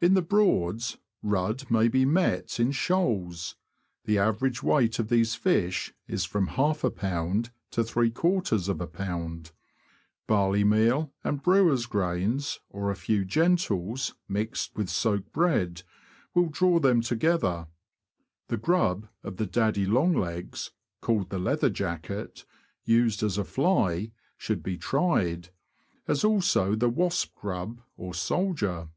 [0.00, 3.56] In the Broads, rudd may be met with in shoals.
[4.06, 6.80] The average weight of these fish is from ^Ib.
[7.72, 9.50] to fib.
[10.26, 15.82] Barley meal and brewers' grains, or a few gentles, mixed with soaked bread,
[16.32, 17.66] will draw them together.
[18.48, 18.56] The.
[18.56, 20.70] grub of the" daddy long legs,"
[21.02, 22.46] called the" leather jacket,"
[22.84, 25.50] used as a fly, should be tried,
[26.08, 28.88] as also the wasp grub, or '^soldier."